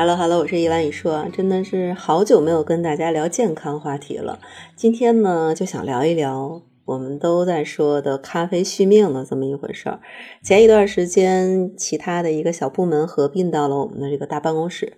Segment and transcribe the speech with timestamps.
[0.00, 4.40] Hello Hello，我是依兰雨说，真的是好久没有跟大家聊健康话题了。
[4.74, 10.00] 今天呢，就想聊一聊我们都在说的咖啡续命的这么一回事儿。
[10.42, 14.94] 前一段时间，其他的一个小部门合并到了我们的这个大办公室，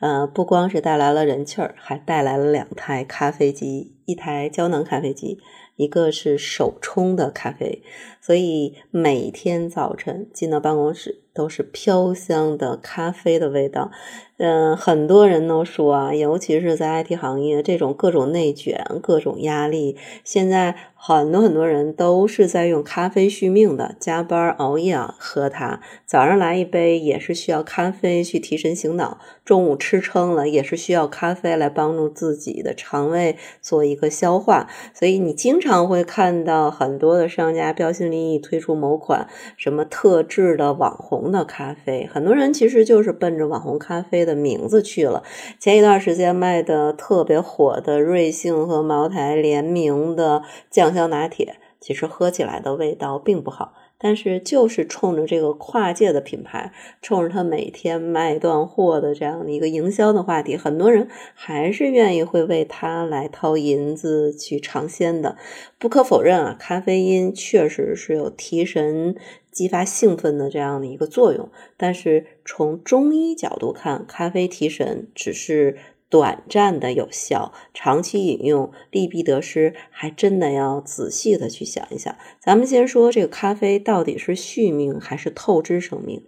[0.00, 5.38] 呃，不光是带来了人气儿，还带来了两台咖啡机，一台胶囊咖啡机。
[5.76, 7.82] 一个是手冲的咖啡，
[8.20, 13.90] 所以每天早晨进到办公室都是飘香的咖啡的味道。
[14.38, 25.80] 嗯，很多人都说啊，尤其是在 IT 行业，这种各种内卷、各种压力，现在很多很多人都是在用咖啡续命的，加班熬夜啊喝它。
[26.04, 34.68] 早上来一杯也是需要咖啡去提神醒脑，中午吃撑了也是需要咖啡来帮助自己的肠胃做一个消化。
[34.92, 39.26] 所以你经常会看到很多的商家标新立异推出某款
[39.56, 44.42] 什么特制的网红的咖啡，很多人其实就是奔着网红咖啡的。
[44.42, 45.22] 名字去了。
[45.60, 65.36] 前一段时间卖的特别火的瑞幸和茅台联名的酱香拿铁，其实喝起来的味道并不好，但是就是冲着这个跨界的品牌，冲着他每天卖断货的这样的一个营销的话题，很多人还是愿意会为他来掏银子去尝鲜的。
[65.78, 69.14] 不可否认啊，咖啡因确实是有提神。
[69.52, 75.76] 激发兴奋的这样的一个作用，但是从中医角度看，咖啡提神只是
[76.12, 82.14] 短暂的有效，长期饮用利弊得失，还真的要仔细的去想一想。
[82.38, 86.22] 咱们先说这个咖啡到底是续命还是透支生命？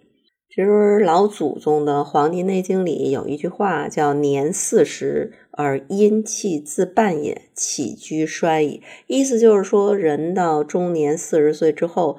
[0.49, 12.17] 其实老祖宗的《黄帝内经》里有一句话叫“年四十而阴气自半也，起居衰矣”，意思就是说，人到中年四十岁之后。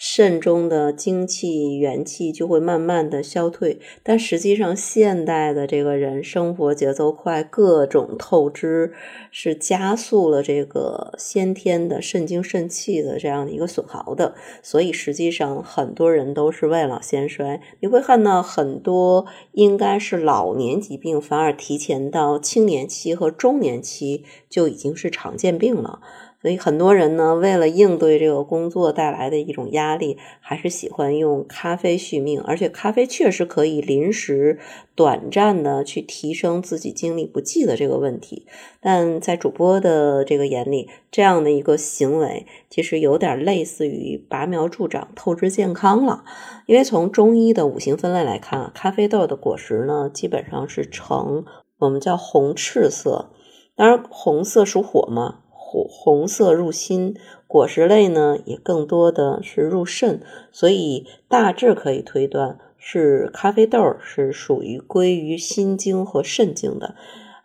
[0.00, 8.92] 肾中的精气元气就会慢慢的消退，但实际上现代的这个人生活节奏快，各种透支
[9.32, 17.60] 是加速了这个先天的肾精肾气的这样的一个损耗的，所以实际上很多人都是未老先衰。
[17.80, 26.00] 你会看到很多应该是老年疾病，反而提前到青年年期和中年期就已经是常见病了。
[26.40, 32.40] 所以很多人呢，为了应对这个工作带来的一种压力，还是喜欢用咖啡续命。
[32.40, 34.60] 而且咖啡确实可以临时、
[34.94, 38.46] 短暂的去提升自己精力不济的这个问题。
[38.80, 46.22] 但在主播的这个眼里，这样的一个行为其实有点类似于拔苗助长、透支健康了。
[46.66, 51.44] 因为从中医的五行分类来看，咖啡豆的果实呢，基本上是呈
[51.78, 53.30] 我们叫红赤色。
[53.74, 55.40] 当然，红色属火嘛。
[55.70, 57.14] 红红色入心，
[57.46, 66.94] 果实类呢也更多的是入肾，所以大致可以推断是咖啡豆是属于归于心经和肾经的。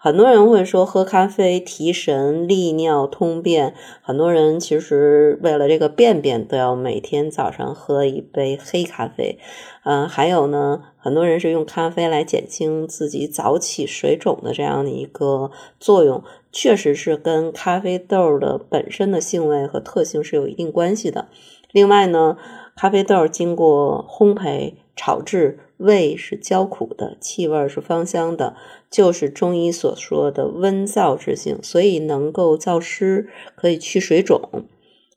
[0.04, 9.40] 很多人会说喝咖啡提神利尿通便，很多人其实为了这个便便都要每天早上喝一杯黑咖啡。
[9.86, 16.22] 嗯，还有呢，很多人是用咖啡来减轻自己早起水肿的这样的一个作用，
[16.52, 21.30] 确实是跟咖啡豆的本身的性味和特性是有一定关系的。
[21.72, 22.36] 另外呢，
[22.76, 24.74] 咖啡豆经过烘焙。
[24.96, 28.56] 炒制味是焦苦的，气味是芳香的，
[28.90, 34.66] 就是中医所说的温燥之性，所以能够燥湿，可以去水肿，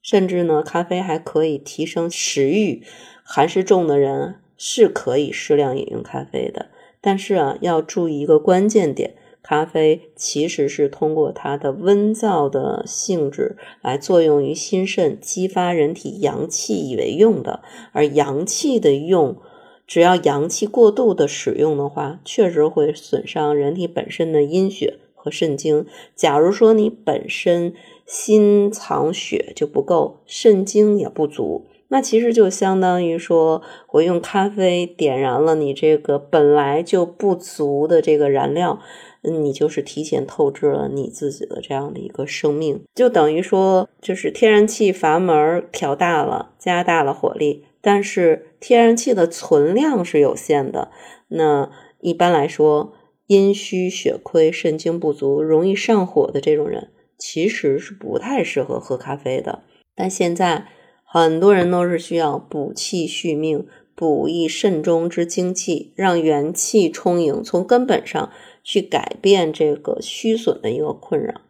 [0.03, 2.83] 甚至呢，咖啡还可以提升食欲。
[3.23, 6.67] 寒湿重的人是可以适量饮用咖啡的，
[7.01, 9.15] 但是啊，要注意一个关键点。
[9.43, 17.63] 咖啡其实是通过它的温燥的性质来作用于心肾，激发人体阳气以为用的。
[17.93, 19.37] 而阳气的用，
[19.87, 25.87] 只要阳气过度的使用的话，确实会损伤人体本身的阴血和肾精。
[26.15, 27.73] 假如说你本身
[28.05, 31.67] 心藏血就不够，肾精也不足。
[31.89, 38.81] 那其实就相当于说，我用咖啡点燃了你这个本来就不足的这个燃料，
[39.23, 50.91] 你就是提前透支了你自己的这样的一个生命，就等于说，就是天然气阀门调大了，加大了火力，但是天然气的存量是有限的。
[51.29, 52.95] 那一般来说，
[53.29, 59.63] 阴虚血亏、肾精不足、容易上火的这种人，其实是不太适合喝咖啡的。
[59.95, 60.67] 但现在。
[61.09, 68.33] 很多人都是需要补气续命，补益肾中之精气，让元气充盈，从根本上
[68.65, 71.41] 去改变这个虚损的一个困扰。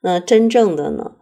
[0.00, 1.12] 那真正的呢，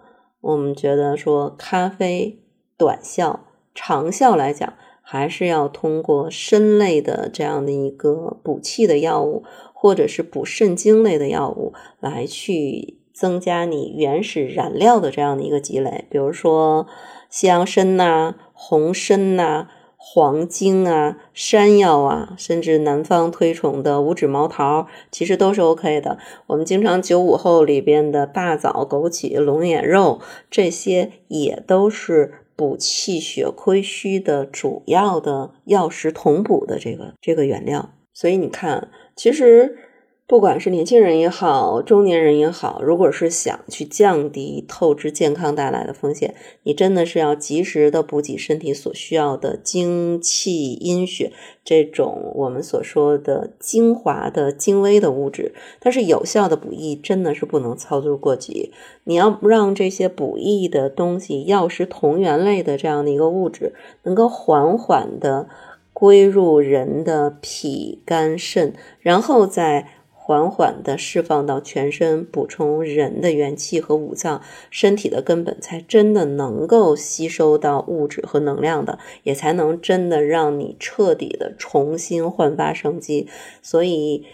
[0.40, 2.40] 我们觉得说咖啡
[2.78, 9.44] 短效，长效来讲，还是要通过参类的这样的一个补气的药物。
[9.74, 16.86] 或者是补肾精类的药物来去增加你原始燃料的这样的一个积累，比如说
[17.28, 19.66] 西洋参呐、红参呐。
[20.04, 26.18] 黄精啊、山药啊，甚至南方推崇的五指毛桃，其实都是 OK 的。
[26.48, 30.20] 我们经常九五后里边的大枣、枸杞、龙眼肉，
[30.50, 37.94] 这些也都是补气血、亏虚的主要的药食同补的这个这个原料。
[38.12, 39.78] 所以你看，其实。
[40.32, 55.52] 不管是年轻人也好，中年人也好，如果是想去降低透支健康带来的风险，你真的是要及时的补给身体所需要的精气阴血这种我们所说的精华的精微的物质。
[55.78, 58.72] 但是有效的补益真的是不能操之过急，
[59.04, 63.74] 你要让这些补益的东西，药食同源类的这样的一个物质，
[64.04, 65.50] 能够缓缓的
[65.92, 69.98] 归入人的脾肝肾，然后再。
[70.24, 74.40] 缓缓地释放到全身，补充人的元气和五脏，
[74.70, 83.26] 身体的根本才真的能够吸收到物质和能量的，也才能真的让你彻底的重新焕发生机。
[83.62, 84.24] 所以，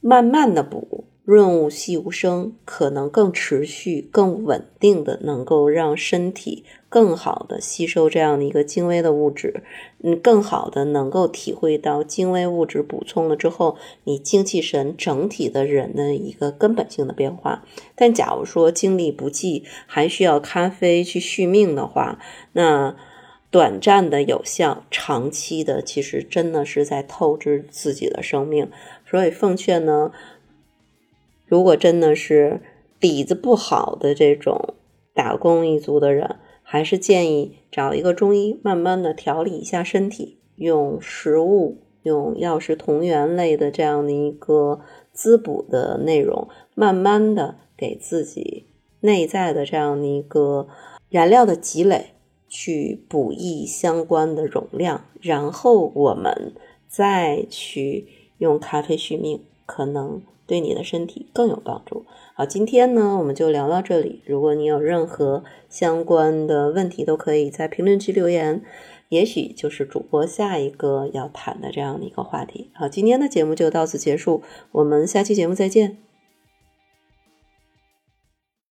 [0.00, 1.06] 慢慢的补。
[1.24, 9.62] 润物细无声，可能更持续、更稳定的，能够让身体更好的吸收这样的一个精微的物质，
[10.02, 17.64] 嗯，更好的能够体会到精微物质补充了之后，你精气神整体的人的一个根本性的变化。
[17.96, 22.18] 但假如说精力不济，还需要咖啡去续命的话，
[22.52, 22.94] 那
[23.50, 28.70] 短暂的有效，长期的其实真的是在透支自己的生命。
[29.06, 30.12] 所以奉劝呢。
[31.54, 32.60] 如果真的是
[32.98, 34.74] 底子不好的这种
[35.14, 36.34] 打工一族的人，
[36.64, 44.80] 还是建议找一个中医，慢慢的调理一下身体，用食物、用药食同源类的这样的一个
[45.12, 48.66] 滋补的内容，慢慢的给自己
[49.02, 50.66] 内在的这样的一个
[51.08, 52.14] 燃料的积累，
[52.48, 56.52] 去补益相关的容量，然后我们
[56.88, 58.08] 再去
[58.38, 60.20] 用咖啡续命，可能。
[60.46, 62.04] 对你的身体更有帮助。
[62.34, 64.22] 好，今天呢，我们就聊到这里。
[64.26, 68.62] 如果你有任何相关的问题，都可以在评论区留言，
[69.08, 72.70] 也许就是主播下一个要谈的这样的一个话题。
[72.74, 74.42] 好，今天的节目就到此结束，
[74.72, 75.98] 我们下期节目再见。